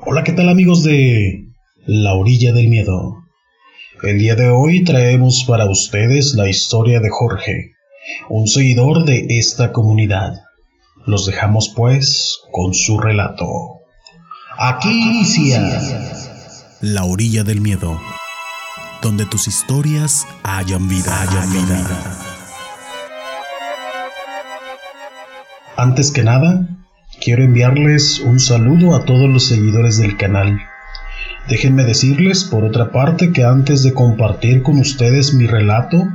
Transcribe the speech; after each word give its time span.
Hola, 0.00 0.22
¿qué 0.22 0.32
tal 0.32 0.48
amigos 0.48 0.84
de 0.84 1.48
La 1.84 2.14
Orilla 2.14 2.52
del 2.52 2.68
Miedo? 2.68 3.24
El 4.02 4.18
día 4.18 4.36
de 4.36 4.48
hoy 4.48 4.84
traemos 4.84 5.44
para 5.46 5.68
ustedes 5.68 6.34
la 6.34 6.48
historia 6.48 7.00
de 7.00 7.10
Jorge, 7.10 7.72
un 8.28 8.46
seguidor 8.46 9.04
de 9.04 9.26
esta 9.28 9.72
comunidad. 9.72 10.34
Los 11.04 11.26
dejamos 11.26 11.72
pues 11.74 12.38
con 12.52 12.74
su 12.74 12.98
relato. 12.98 13.46
Aquí 14.56 14.88
inicia 14.88 15.60
La 16.80 17.04
Orilla 17.04 17.42
del 17.42 17.60
Miedo, 17.60 18.00
donde 19.02 19.26
tus 19.26 19.48
historias 19.48 20.26
hayan 20.44 20.88
vida, 20.88 21.26
vida. 21.52 22.18
Antes 25.76 26.12
que 26.12 26.22
nada, 26.22 26.68
quiero 27.20 27.42
enviarles 27.42 28.20
un 28.20 28.38
saludo 28.38 28.94
a 28.94 29.04
todos 29.04 29.28
los 29.28 29.48
seguidores 29.48 29.98
del 29.98 30.16
canal. 30.16 30.60
Déjenme 31.48 31.84
decirles, 31.84 32.44
por 32.44 32.64
otra 32.64 32.92
parte, 32.92 33.32
que 33.32 33.44
antes 33.44 33.82
de 33.82 33.92
compartir 33.92 34.62
con 34.62 34.78
ustedes 34.78 35.34
mi 35.34 35.46
relato, 35.46 36.06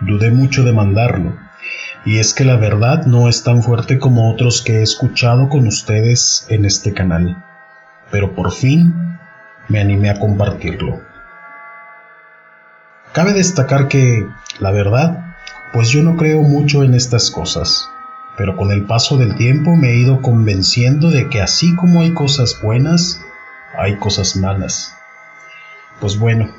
dudé 0.00 0.30
mucho 0.30 0.64
de 0.64 0.72
mandarlo, 0.72 1.36
y 2.04 2.18
es 2.18 2.34
que 2.34 2.44
la 2.44 2.56
verdad 2.56 3.06
no 3.06 3.28
es 3.28 3.42
tan 3.42 3.62
fuerte 3.62 3.98
como 3.98 4.30
otros 4.30 4.62
que 4.62 4.78
he 4.78 4.82
escuchado 4.82 5.48
con 5.48 5.66
ustedes 5.66 6.46
en 6.48 6.64
este 6.64 6.92
canal, 6.92 7.42
pero 8.10 8.34
por 8.34 8.52
fin 8.52 9.18
me 9.68 9.80
animé 9.80 10.10
a 10.10 10.18
compartirlo. 10.18 11.00
Cabe 13.12 13.32
destacar 13.32 13.88
que, 13.88 14.26
la 14.58 14.70
verdad, 14.70 15.34
pues 15.72 15.88
yo 15.88 16.02
no 16.02 16.16
creo 16.16 16.42
mucho 16.42 16.82
en 16.82 16.94
estas 16.94 17.30
cosas 17.30 17.91
pero 18.36 18.56
con 18.56 18.70
el 18.70 18.84
paso 18.84 19.16
del 19.18 19.34
tiempo 19.36 19.76
me 19.76 19.90
he 19.90 19.96
ido 19.96 20.22
convenciendo 20.22 21.10
de 21.10 21.28
que 21.28 21.40
así 21.40 21.74
como 21.76 22.00
hay 22.00 22.12
cosas 22.12 22.60
buenas, 22.62 23.20
hay 23.78 23.96
cosas 23.96 24.36
malas. 24.36 24.94
Pues 26.00 26.18
bueno, 26.18 26.50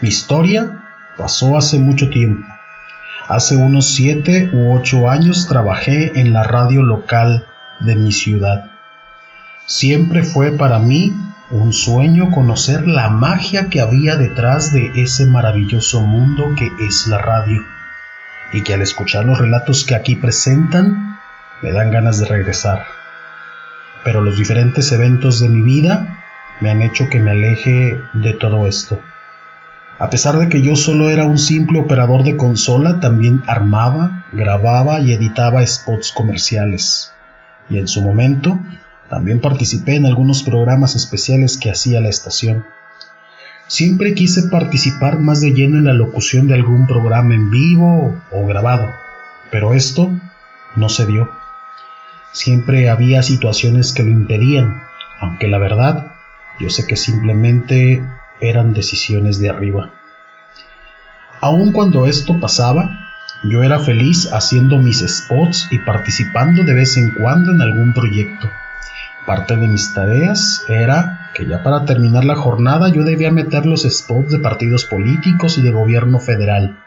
mi 0.00 0.08
historia 0.08 0.84
pasó 1.16 1.56
hace 1.56 1.78
mucho 1.78 2.08
tiempo. 2.10 2.46
Hace 3.28 3.56
unos 3.56 3.86
siete 3.86 4.50
u 4.52 4.74
ocho 4.74 5.10
años 5.10 5.46
trabajé 5.46 6.18
en 6.18 6.32
la 6.32 6.44
radio 6.44 6.82
local 6.82 7.46
de 7.80 7.94
mi 7.94 8.10
ciudad. 8.10 8.70
Siempre 9.66 10.22
fue 10.22 10.52
para 10.52 10.78
mí 10.78 11.12
un 11.50 11.72
sueño 11.72 12.30
conocer 12.30 12.86
la 12.86 13.10
magia 13.10 13.68
que 13.68 13.80
había 13.80 14.16
detrás 14.16 14.72
de 14.72 14.90
ese 14.94 15.26
maravilloso 15.26 16.00
mundo 16.00 16.54
que 16.56 16.70
es 16.80 17.06
la 17.06 17.18
radio 17.18 17.62
y 18.52 18.62
que 18.62 18.74
al 18.74 18.82
escuchar 18.82 19.24
los 19.24 19.38
relatos 19.38 19.84
que 19.84 19.94
aquí 19.94 20.16
presentan 20.16 21.18
me 21.62 21.72
dan 21.72 21.90
ganas 21.90 22.18
de 22.18 22.26
regresar. 22.26 22.86
Pero 24.04 24.20
los 24.20 24.38
diferentes 24.38 24.92
eventos 24.92 25.40
de 25.40 25.48
mi 25.48 25.62
vida 25.62 26.18
me 26.60 26.70
han 26.70 26.82
hecho 26.82 27.08
que 27.08 27.20
me 27.20 27.32
aleje 27.32 28.00
de 28.14 28.32
todo 28.32 28.66
esto. 28.66 29.00
A 29.98 30.10
pesar 30.10 30.38
de 30.38 30.48
que 30.48 30.62
yo 30.62 30.76
solo 30.76 31.10
era 31.10 31.24
un 31.24 31.38
simple 31.38 31.80
operador 31.80 32.22
de 32.22 32.36
consola, 32.36 33.00
también 33.00 33.42
armaba, 33.46 34.24
grababa 34.32 35.00
y 35.00 35.12
editaba 35.12 35.66
spots 35.66 36.12
comerciales. 36.12 37.12
Y 37.68 37.78
en 37.78 37.88
su 37.88 38.00
momento, 38.00 38.60
también 39.10 39.40
participé 39.40 39.96
en 39.96 40.06
algunos 40.06 40.44
programas 40.44 40.94
especiales 40.94 41.58
que 41.58 41.70
hacía 41.70 42.00
la 42.00 42.08
estación. 42.08 42.64
Siempre 43.68 44.14
quise 44.14 44.44
participar 44.48 45.20
más 45.20 45.42
de 45.42 45.52
lleno 45.52 45.76
en 45.76 45.84
la 45.84 45.92
locución 45.92 46.48
de 46.48 46.54
algún 46.54 46.86
programa 46.86 47.34
en 47.34 47.50
vivo 47.50 48.16
o 48.30 48.46
grabado, 48.46 48.88
pero 49.50 49.74
esto 49.74 50.10
no 50.74 50.88
se 50.88 51.04
dio. 51.04 51.30
Siempre 52.32 52.88
había 52.88 53.22
situaciones 53.22 53.92
que 53.92 54.04
lo 54.04 54.10
impedían, 54.10 54.82
aunque 55.20 55.48
la 55.48 55.58
verdad 55.58 56.12
yo 56.58 56.70
sé 56.70 56.86
que 56.86 56.96
simplemente 56.96 58.02
eran 58.40 58.72
decisiones 58.72 59.38
de 59.38 59.50
arriba. 59.50 59.90
Aun 61.42 61.72
cuando 61.72 62.06
esto 62.06 62.40
pasaba, 62.40 62.88
yo 63.44 63.62
era 63.62 63.78
feliz 63.78 64.32
haciendo 64.32 64.78
mis 64.78 65.00
spots 65.06 65.68
y 65.70 65.78
participando 65.80 66.64
de 66.64 66.72
vez 66.72 66.96
en 66.96 67.10
cuando 67.10 67.52
en 67.52 67.60
algún 67.60 67.92
proyecto. 67.92 68.48
Parte 69.28 69.56
de 69.56 69.68
mis 69.68 69.92
tareas 69.92 70.64
era 70.70 71.28
que 71.34 71.44
ya 71.44 71.62
para 71.62 71.84
terminar 71.84 72.24
la 72.24 72.34
jornada 72.34 72.88
yo 72.88 73.04
debía 73.04 73.30
meter 73.30 73.66
los 73.66 73.82
spots 73.82 74.32
de 74.32 74.38
partidos 74.38 74.86
políticos 74.86 75.58
y 75.58 75.60
de 75.60 75.70
gobierno 75.70 76.18
federal. 76.18 76.82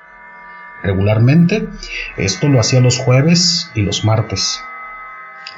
Regularmente, 0.81 1.69
esto 2.17 2.49
lo 2.49 2.59
hacía 2.59 2.81
los 2.81 2.97
jueves 2.97 3.69
y 3.75 3.83
los 3.83 4.03
martes. 4.05 4.59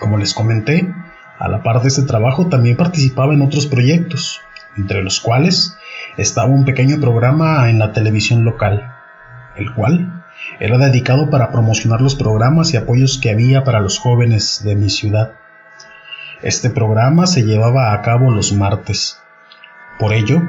Como 0.01 0.17
les 0.17 0.33
comenté, 0.33 0.93
a 1.39 1.47
la 1.47 1.63
par 1.63 1.81
de 1.81 1.87
este 1.87 2.01
trabajo 2.01 2.47
también 2.47 2.75
participaba 2.75 3.33
en 3.33 3.43
otros 3.43 3.65
proyectos, 3.65 4.41
entre 4.75 5.03
los 5.03 5.21
cuales 5.21 5.77
estaba 6.17 6.49
un 6.49 6.65
pequeño 6.65 6.99
programa 6.99 7.69
en 7.69 7.79
la 7.79 7.93
televisión 7.93 8.43
local, 8.43 8.91
el 9.55 9.73
cual 9.73 10.25
era 10.59 10.77
dedicado 10.77 11.29
para 11.29 11.49
promocionar 11.49 12.01
los 12.01 12.15
programas 12.15 12.73
y 12.73 12.77
apoyos 12.77 13.19
que 13.19 13.31
había 13.31 13.63
para 13.63 13.79
los 13.79 13.99
jóvenes 13.99 14.63
de 14.65 14.75
mi 14.75 14.89
ciudad. 14.89 15.35
Este 16.43 16.69
programa 16.69 17.25
se 17.25 17.43
llevaba 17.43 17.93
a 17.93 18.01
cabo 18.01 18.29
los 18.29 18.51
martes. 18.51 19.17
Por 19.97 20.11
ello, 20.11 20.41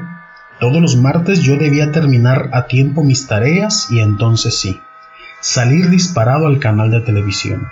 todos 0.59 0.81
los 0.81 0.97
martes 0.97 1.41
yo 1.41 1.55
debía 1.55 1.93
terminar 1.93 2.49
a 2.51 2.67
tiempo 2.67 3.01
mis 3.01 3.27
tareas 3.27 3.89
y 3.89 4.01
entonces 4.01 4.59
sí, 4.59 4.81
salir 5.39 5.89
disparado 5.89 6.47
al 6.47 6.59
canal 6.59 6.91
de 6.91 6.99
televisión. 6.99 7.69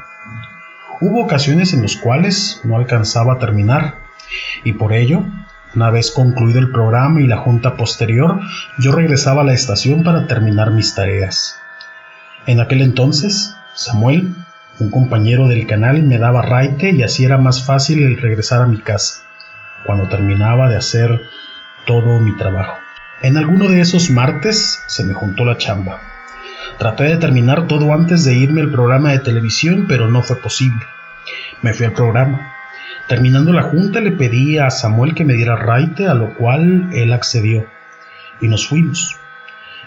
Hubo 1.01 1.21
ocasiones 1.21 1.73
en 1.73 1.81
las 1.81 1.97
cuales 1.97 2.61
no 2.63 2.77
alcanzaba 2.77 3.33
a 3.33 3.39
terminar 3.39 3.95
y 4.63 4.71
por 4.71 4.93
ello, 4.93 5.25
una 5.75 5.89
vez 5.89 6.09
concluido 6.09 6.59
el 6.59 6.71
programa 6.71 7.19
y 7.19 7.27
la 7.27 7.39
junta 7.39 7.75
posterior, 7.75 8.39
yo 8.79 8.93
regresaba 8.93 9.41
a 9.41 9.45
la 9.45 9.53
estación 9.53 10.05
para 10.05 10.27
terminar 10.27 10.71
mis 10.71 10.95
tareas. 10.95 11.57
En 12.45 12.61
aquel 12.61 12.83
entonces, 12.83 13.53
Samuel 13.75 14.33
un 14.79 14.89
compañero 14.89 15.47
del 15.47 15.67
canal 15.67 16.01
me 16.03 16.17
daba 16.17 16.41
raite 16.41 16.89
y 16.91 17.03
así 17.03 17.25
era 17.25 17.37
más 17.37 17.65
fácil 17.65 18.03
el 18.03 18.17
regresar 18.17 18.61
a 18.61 18.67
mi 18.67 18.79
casa, 18.79 19.21
cuando 19.85 20.07
terminaba 20.07 20.67
de 20.69 20.77
hacer 20.77 21.21
todo 21.85 22.19
mi 22.19 22.35
trabajo. 22.37 22.77
En 23.21 23.37
alguno 23.37 23.69
de 23.69 23.81
esos 23.81 24.09
martes 24.09 24.83
se 24.87 25.03
me 25.03 25.13
juntó 25.13 25.45
la 25.45 25.57
chamba. 25.57 26.01
Traté 26.77 27.03
de 27.03 27.17
terminar 27.17 27.67
todo 27.67 27.93
antes 27.93 28.25
de 28.25 28.33
irme 28.33 28.61
al 28.61 28.71
programa 28.71 29.11
de 29.11 29.19
televisión, 29.19 29.85
pero 29.87 30.09
no 30.09 30.23
fue 30.23 30.37
posible. 30.37 30.81
Me 31.61 31.73
fui 31.73 31.85
al 31.85 31.93
programa. 31.93 32.53
Terminando 33.07 33.53
la 33.53 33.63
junta 33.63 34.01
le 34.01 34.11
pedí 34.11 34.57
a 34.57 34.69
Samuel 34.69 35.13
que 35.13 35.23
me 35.23 35.33
diera 35.33 35.55
raite, 35.55 36.07
a 36.07 36.15
lo 36.15 36.33
cual 36.35 36.89
él 36.93 37.13
accedió. 37.13 37.65
Y 38.41 38.47
nos 38.47 38.67
fuimos. 38.67 39.15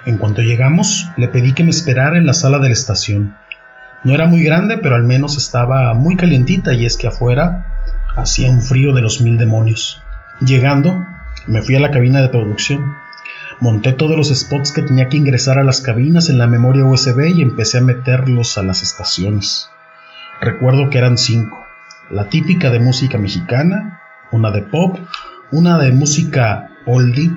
En 0.04 0.18
cuanto 0.18 0.42
llegamos, 0.42 1.08
le 1.16 1.28
pedí 1.28 1.52
que 1.52 1.64
me 1.64 1.70
esperara 1.70 2.16
en 2.16 2.26
la 2.26 2.34
sala 2.34 2.58
de 2.58 2.68
la 2.68 2.74
estación. 2.74 3.36
No 4.06 4.14
era 4.14 4.28
muy 4.28 4.44
grande, 4.44 4.78
pero 4.78 4.94
al 4.94 5.02
menos 5.02 5.36
estaba 5.36 5.92
muy 5.92 6.14
calientita 6.14 6.72
y 6.72 6.86
es 6.86 6.96
que 6.96 7.08
afuera 7.08 7.66
hacía 8.14 8.48
un 8.48 8.62
frío 8.62 8.94
de 8.94 9.02
los 9.02 9.20
mil 9.20 9.36
demonios. 9.36 10.00
Llegando, 10.40 11.04
me 11.48 11.60
fui 11.60 11.74
a 11.74 11.80
la 11.80 11.90
cabina 11.90 12.22
de 12.22 12.28
producción. 12.28 12.94
Monté 13.58 13.94
todos 13.94 14.16
los 14.16 14.28
spots 14.28 14.70
que 14.70 14.82
tenía 14.82 15.08
que 15.08 15.16
ingresar 15.16 15.58
a 15.58 15.64
las 15.64 15.80
cabinas 15.80 16.28
en 16.28 16.38
la 16.38 16.46
memoria 16.46 16.84
USB 16.84 17.34
y 17.34 17.42
empecé 17.42 17.78
a 17.78 17.80
meterlos 17.80 18.56
a 18.58 18.62
las 18.62 18.80
estaciones. 18.84 19.70
Recuerdo 20.40 20.88
que 20.88 20.98
eran 20.98 21.18
cinco. 21.18 21.58
La 22.08 22.28
típica 22.28 22.70
de 22.70 22.78
música 22.78 23.18
mexicana, 23.18 24.02
una 24.30 24.52
de 24.52 24.62
pop, 24.62 25.00
una 25.50 25.78
de 25.78 25.90
música 25.90 26.70
oldie 26.86 27.32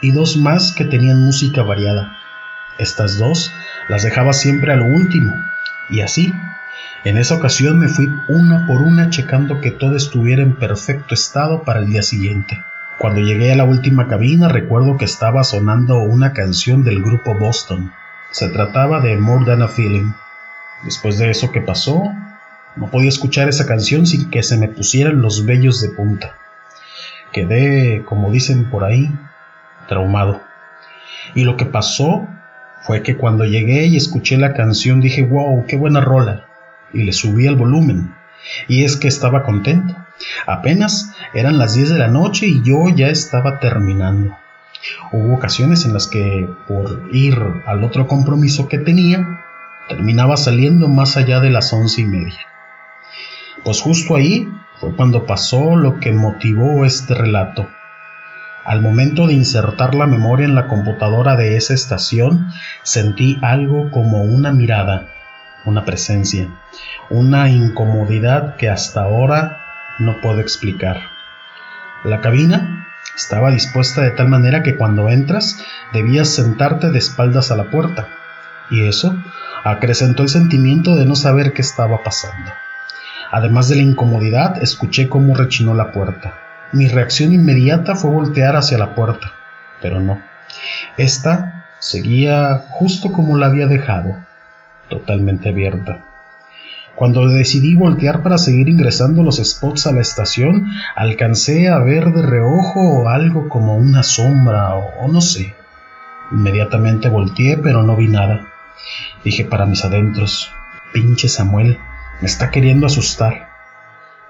y 0.00 0.12
dos 0.12 0.38
más 0.38 0.72
que 0.72 0.86
tenían 0.86 1.26
música 1.26 1.62
variada. 1.62 2.16
Estas 2.78 3.18
dos 3.18 3.52
las 3.90 4.02
dejaba 4.02 4.32
siempre 4.32 4.72
a 4.72 4.76
lo 4.76 4.86
último, 4.86 5.30
y 5.88 6.00
así, 6.00 6.32
en 7.04 7.18
esa 7.18 7.36
ocasión 7.36 7.78
me 7.78 7.88
fui 7.88 8.08
una 8.28 8.66
por 8.66 8.82
una 8.82 9.10
checando 9.10 9.60
que 9.60 9.70
todo 9.70 9.96
estuviera 9.96 10.42
en 10.42 10.56
perfecto 10.56 11.14
estado 11.14 11.62
para 11.62 11.80
el 11.80 11.86
día 11.86 12.02
siguiente. 12.02 12.62
Cuando 12.98 13.20
llegué 13.20 13.52
a 13.52 13.56
la 13.56 13.64
última 13.64 14.08
cabina 14.08 14.48
recuerdo 14.48 14.96
que 14.96 15.04
estaba 15.04 15.44
sonando 15.44 15.98
una 15.98 16.32
canción 16.32 16.82
del 16.82 17.02
grupo 17.02 17.34
Boston. 17.34 17.92
Se 18.30 18.48
trataba 18.48 19.00
de 19.00 19.16
More 19.16 19.44
Than 19.44 19.62
a 19.62 19.68
Feeling. 19.68 20.12
Después 20.82 21.18
de 21.18 21.30
eso 21.30 21.52
que 21.52 21.60
pasó, 21.60 22.02
no 22.74 22.90
podía 22.90 23.08
escuchar 23.08 23.48
esa 23.48 23.66
canción 23.66 24.06
sin 24.06 24.30
que 24.30 24.42
se 24.42 24.56
me 24.56 24.68
pusieran 24.68 25.22
los 25.22 25.46
vellos 25.46 25.80
de 25.80 25.90
punta. 25.90 26.36
Quedé, 27.32 28.02
como 28.04 28.30
dicen 28.30 28.70
por 28.70 28.84
ahí, 28.84 29.10
traumado. 29.88 30.42
Y 31.34 31.44
lo 31.44 31.56
que 31.56 31.66
pasó 31.66 32.26
fue 32.86 33.02
que 33.02 33.16
cuando 33.16 33.44
llegué 33.44 33.86
y 33.86 33.96
escuché 33.96 34.36
la 34.36 34.54
canción 34.54 35.00
dije, 35.00 35.22
wow, 35.24 35.64
qué 35.66 35.76
buena 35.76 36.00
rola, 36.00 36.46
y 36.92 37.02
le 37.02 37.12
subí 37.12 37.46
el 37.46 37.56
volumen. 37.56 38.14
Y 38.68 38.84
es 38.84 38.96
que 38.96 39.08
estaba 39.08 39.42
contento. 39.42 39.96
Apenas 40.46 41.12
eran 41.34 41.58
las 41.58 41.74
10 41.74 41.90
de 41.90 41.98
la 41.98 42.08
noche 42.08 42.46
y 42.46 42.62
yo 42.62 42.88
ya 42.94 43.08
estaba 43.08 43.58
terminando. 43.58 44.36
Hubo 45.12 45.34
ocasiones 45.34 45.84
en 45.84 45.94
las 45.94 46.06
que, 46.06 46.48
por 46.68 47.08
ir 47.12 47.36
al 47.66 47.82
otro 47.82 48.06
compromiso 48.06 48.68
que 48.68 48.78
tenía, 48.78 49.42
terminaba 49.88 50.36
saliendo 50.36 50.88
más 50.88 51.16
allá 51.16 51.40
de 51.40 51.50
las 51.50 51.72
once 51.72 52.02
y 52.02 52.04
media. 52.04 52.38
Pues 53.64 53.80
justo 53.80 54.14
ahí 54.14 54.48
fue 54.78 54.94
cuando 54.94 55.26
pasó 55.26 55.74
lo 55.76 55.98
que 55.98 56.12
motivó 56.12 56.84
este 56.84 57.14
relato. 57.14 57.68
Al 58.66 58.82
momento 58.82 59.28
de 59.28 59.34
insertar 59.34 59.94
la 59.94 60.08
memoria 60.08 60.44
en 60.44 60.56
la 60.56 60.66
computadora 60.66 61.36
de 61.36 61.56
esa 61.56 61.72
estación, 61.72 62.48
sentí 62.82 63.38
algo 63.40 63.92
como 63.92 64.24
una 64.24 64.50
mirada, 64.50 65.06
una 65.64 65.84
presencia, 65.84 66.48
una 67.08 67.48
incomodidad 67.48 68.56
que 68.56 68.68
hasta 68.68 69.02
ahora 69.02 69.60
no 70.00 70.20
puedo 70.20 70.40
explicar. 70.40 70.96
La 72.02 72.20
cabina 72.20 72.88
estaba 73.14 73.52
dispuesta 73.52 74.00
de 74.00 74.10
tal 74.10 74.26
manera 74.26 74.64
que 74.64 74.76
cuando 74.76 75.08
entras 75.10 75.62
debías 75.92 76.28
sentarte 76.28 76.90
de 76.90 76.98
espaldas 76.98 77.52
a 77.52 77.56
la 77.56 77.70
puerta, 77.70 78.08
y 78.68 78.88
eso 78.88 79.16
acrecentó 79.62 80.24
el 80.24 80.28
sentimiento 80.28 80.96
de 80.96 81.04
no 81.04 81.14
saber 81.14 81.52
qué 81.52 81.62
estaba 81.62 82.02
pasando. 82.02 82.50
Además 83.30 83.68
de 83.68 83.76
la 83.76 83.82
incomodidad, 83.82 84.60
escuché 84.60 85.08
cómo 85.08 85.36
rechinó 85.36 85.72
la 85.72 85.92
puerta. 85.92 86.45
Mi 86.72 86.88
reacción 86.88 87.32
inmediata 87.32 87.94
fue 87.94 88.10
voltear 88.10 88.56
hacia 88.56 88.78
la 88.78 88.94
puerta, 88.94 89.32
pero 89.80 90.00
no. 90.00 90.20
Esta 90.96 91.66
seguía 91.78 92.64
justo 92.70 93.12
como 93.12 93.36
la 93.36 93.46
había 93.46 93.66
dejado, 93.66 94.16
totalmente 94.88 95.48
abierta. 95.48 96.04
Cuando 96.96 97.28
decidí 97.28 97.76
voltear 97.76 98.22
para 98.22 98.38
seguir 98.38 98.70
ingresando 98.70 99.22
los 99.22 99.36
spots 99.36 99.86
a 99.86 99.92
la 99.92 100.00
estación, 100.00 100.66
alcancé 100.96 101.68
a 101.68 101.78
ver 101.78 102.12
de 102.12 102.22
reojo 102.22 103.08
algo 103.08 103.50
como 103.50 103.76
una 103.76 104.02
sombra 104.02 104.74
o, 104.74 105.06
no 105.06 105.20
sé. 105.20 105.54
Inmediatamente 106.32 107.10
volteé, 107.10 107.58
pero 107.58 107.82
no 107.82 107.96
vi 107.96 108.08
nada. 108.08 108.46
Dije 109.22 109.44
para 109.44 109.66
mis 109.66 109.84
adentros, 109.84 110.50
pinche 110.94 111.28
Samuel, 111.28 111.78
me 112.22 112.26
está 112.26 112.50
queriendo 112.50 112.86
asustar. 112.86 113.55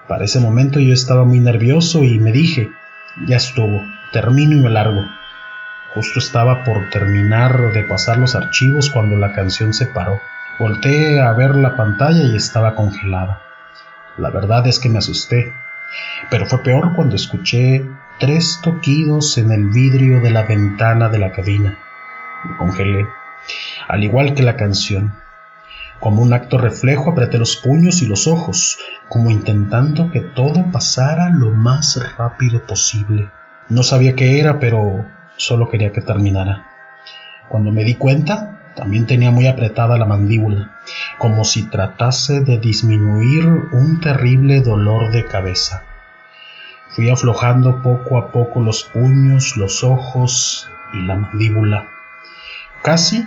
Para 0.08 0.24
ese 0.24 0.38
momento 0.38 0.78
yo 0.78 0.92
estaba 0.92 1.24
muy 1.24 1.40
nervioso 1.40 2.04
y 2.04 2.20
me 2.20 2.30
dije, 2.30 2.70
ya 3.26 3.36
estuvo, 3.36 3.82
termino 4.12 4.56
y 4.56 4.60
me 4.60 4.70
largo. 4.70 5.02
Justo 5.94 6.20
estaba 6.20 6.62
por 6.62 6.90
terminar 6.90 7.72
de 7.72 7.82
pasar 7.82 8.18
los 8.18 8.36
archivos 8.36 8.90
cuando 8.90 9.16
la 9.16 9.32
canción 9.32 9.72
se 9.72 9.86
paró. 9.86 10.20
Volté 10.60 11.20
a 11.20 11.32
ver 11.32 11.56
la 11.56 11.76
pantalla 11.76 12.22
y 12.22 12.36
estaba 12.36 12.76
congelada. 12.76 13.40
La 14.16 14.30
verdad 14.30 14.66
es 14.66 14.78
que 14.78 14.88
me 14.88 14.98
asusté, 14.98 15.52
pero 16.30 16.46
fue 16.46 16.62
peor 16.62 16.94
cuando 16.94 17.16
escuché 17.16 17.84
tres 18.20 18.60
toquidos 18.62 19.36
en 19.38 19.50
el 19.50 19.70
vidrio 19.70 20.20
de 20.20 20.30
la 20.30 20.44
ventana 20.44 21.08
de 21.08 21.18
la 21.18 21.32
cabina. 21.32 21.76
Me 22.44 22.56
congelé, 22.56 23.06
al 23.88 24.04
igual 24.04 24.34
que 24.34 24.42
la 24.42 24.56
canción. 24.56 25.12
Como 26.00 26.22
un 26.22 26.32
acto 26.32 26.58
reflejo 26.58 27.10
apreté 27.10 27.38
los 27.38 27.56
puños 27.56 28.02
y 28.02 28.06
los 28.06 28.26
ojos, 28.26 28.78
como 29.08 29.30
intentando 29.30 30.10
que 30.10 30.20
todo 30.20 30.70
pasara 30.70 31.30
lo 31.30 31.50
más 31.50 31.98
rápido 32.16 32.66
posible. 32.66 33.30
No 33.68 33.82
sabía 33.82 34.14
qué 34.14 34.38
era, 34.38 34.58
pero 34.58 35.06
solo 35.36 35.68
quería 35.68 35.92
que 35.92 36.02
terminara. 36.02 36.66
Cuando 37.48 37.72
me 37.72 37.84
di 37.84 37.94
cuenta, 37.94 38.72
también 38.76 39.06
tenía 39.06 39.30
muy 39.30 39.46
apretada 39.46 39.96
la 39.96 40.04
mandíbula, 40.04 40.76
como 41.18 41.44
si 41.44 41.64
tratase 41.64 42.40
de 42.40 42.58
disminuir 42.58 43.46
un 43.46 44.00
terrible 44.00 44.60
dolor 44.60 45.10
de 45.10 45.24
cabeza. 45.24 45.82
Fui 46.90 47.08
aflojando 47.10 47.82
poco 47.82 48.18
a 48.18 48.30
poco 48.30 48.60
los 48.60 48.84
puños, 48.84 49.56
los 49.56 49.82
ojos 49.82 50.68
y 50.92 51.02
la 51.02 51.16
mandíbula, 51.16 51.88
casi 52.82 53.24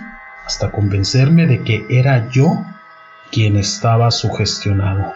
hasta 0.50 0.72
convencerme 0.72 1.46
de 1.46 1.62
que 1.62 1.86
era 1.88 2.28
yo 2.28 2.66
quien 3.30 3.56
estaba 3.56 4.10
sugestionado. 4.10 5.14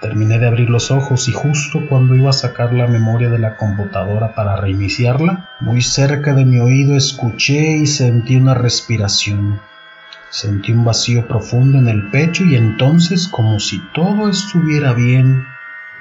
Terminé 0.00 0.40
de 0.40 0.48
abrir 0.48 0.68
los 0.68 0.90
ojos 0.90 1.28
y 1.28 1.32
justo 1.32 1.86
cuando 1.88 2.16
iba 2.16 2.30
a 2.30 2.32
sacar 2.32 2.72
la 2.72 2.88
memoria 2.88 3.28
de 3.28 3.38
la 3.38 3.56
computadora 3.56 4.34
para 4.34 4.56
reiniciarla, 4.56 5.48
muy 5.60 5.80
cerca 5.80 6.34
de 6.34 6.44
mi 6.44 6.58
oído 6.58 6.96
escuché 6.96 7.76
y 7.76 7.86
sentí 7.86 8.34
una 8.34 8.54
respiración. 8.54 9.60
Sentí 10.30 10.72
un 10.72 10.84
vacío 10.84 11.28
profundo 11.28 11.78
en 11.78 11.86
el 11.86 12.10
pecho 12.10 12.42
y 12.42 12.56
entonces, 12.56 13.28
como 13.28 13.60
si 13.60 13.80
todo 13.94 14.28
estuviera 14.28 14.92
bien, 14.92 15.46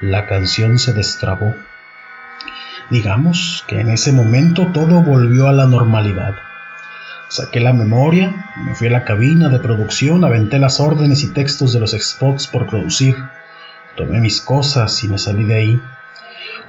la 0.02 0.26
canción 0.26 0.80
se 0.80 0.94
destrabó. 0.94 1.54
Digamos 2.90 3.64
que 3.68 3.82
en 3.82 3.92
ese 3.92 4.12
momento 4.12 4.66
todo 4.74 5.04
volvió 5.04 5.48
a 5.48 5.54
la 5.54 5.68
normalidad. 5.68 6.34
Saqué 7.30 7.60
la 7.60 7.74
memoria, 7.74 8.54
me 8.66 8.74
fui 8.74 8.88
a 8.88 8.92
la 8.92 9.04
cabina 9.04 9.50
de 9.50 9.60
producción, 9.60 10.24
aventé 10.24 10.60
las 10.60 10.80
órdenes 10.80 11.24
y 11.24 11.34
textos 11.34 11.74
de 11.74 11.82
los 11.82 11.92
spots 11.92 12.48
por 12.48 12.68
producir. 12.68 13.18
Tomé 13.98 14.22
mis 14.22 14.40
cosas 14.40 15.04
y 15.04 15.10
me 15.10 15.18
salí 15.18 15.44
de 15.44 15.56
ahí. 15.56 15.82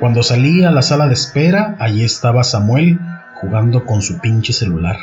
Cuando 0.01 0.25
salí 0.25 0.65
a 0.65 0.73
la 0.73 0.83
sala 0.83 1.07
de 1.07 1.15
espera, 1.15 1.77
allí 1.79 2.03
estaba 2.03 2.43
Samuel 2.43 2.99
jugando 3.35 3.85
con 3.85 4.03
su 4.03 4.19
pinche 4.19 4.53
celular. 4.53 4.97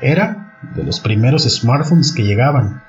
Era 0.00 0.54
de 0.74 0.84
los 0.84 1.00
primeros 1.00 1.42
smartphones 1.48 2.12
que 2.12 2.22
llegaban. 2.22 2.80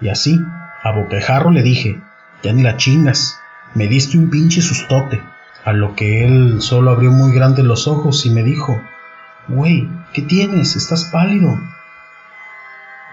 Y 0.00 0.08
así, 0.08 0.40
a 0.82 0.92
boquejarro 0.92 1.50
le 1.50 1.62
dije, 1.62 2.00
ya 2.42 2.54
ni 2.54 2.62
la 2.62 2.78
chingas, 2.78 3.38
me 3.74 3.88
diste 3.88 4.16
un 4.16 4.30
pinche 4.30 4.62
sustote. 4.62 5.22
A 5.64 5.74
lo 5.74 5.94
que 5.94 6.24
él 6.24 6.62
solo 6.62 6.92
abrió 6.92 7.10
muy 7.10 7.34
grandes 7.34 7.64
los 7.64 7.86
ojos 7.88 8.24
y 8.24 8.30
me 8.30 8.42
dijo, 8.42 8.80
Güey, 9.48 9.88
¿qué 10.16 10.22
tienes? 10.22 10.76
Estás 10.76 11.04
pálido. 11.04 11.60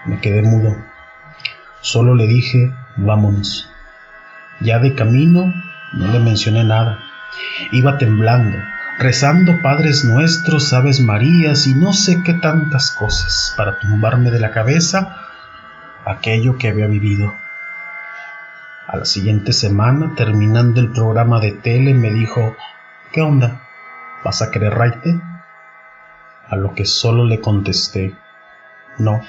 Me 0.06 0.20
quedé 0.20 0.40
mudo. 0.40 0.74
Solo 1.82 2.14
le 2.14 2.26
dije, 2.26 2.72
vámonos. 2.96 3.68
Ya 4.60 4.78
de 4.78 4.94
camino 4.94 5.52
no 5.92 6.06
le 6.10 6.18
mencioné 6.18 6.64
nada. 6.64 6.98
Iba 7.72 7.98
temblando, 7.98 8.56
rezando 8.98 9.60
Padres 9.62 10.06
Nuestros, 10.06 10.72
Aves 10.72 11.00
Marías 11.00 11.66
y 11.66 11.74
no 11.74 11.92
sé 11.92 12.22
qué 12.24 12.32
tantas 12.32 12.92
cosas 12.92 13.52
para 13.54 13.78
tumbarme 13.80 14.30
de 14.30 14.40
la 14.40 14.50
cabeza 14.50 15.14
aquello 16.06 16.56
que 16.56 16.68
había 16.68 16.86
vivido. 16.86 17.34
A 18.86 18.96
la 18.96 19.04
siguiente 19.04 19.52
semana, 19.52 20.14
terminando 20.16 20.80
el 20.80 20.90
programa 20.90 21.38
de 21.38 21.52
tele, 21.52 21.92
me 21.92 22.10
dijo, 22.10 22.56
¿qué 23.12 23.20
onda? 23.20 23.60
¿Vas 24.24 24.40
a 24.40 24.50
querer 24.50 24.72
raite? 24.72 25.20
A 26.48 26.56
lo 26.56 26.74
que 26.74 26.84
solo 26.84 27.24
le 27.24 27.40
contesté, 27.40 28.16
no, 28.98 29.20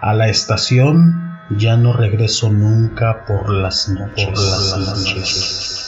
a 0.00 0.14
la 0.14 0.28
estación 0.28 1.40
ya 1.50 1.76
no 1.76 1.92
regreso 1.92 2.50
nunca 2.50 3.24
por 3.26 3.50
las 3.50 3.88
noches. 3.88 4.24
Por 4.26 4.38
las 4.38 4.78
noches. 4.78 5.87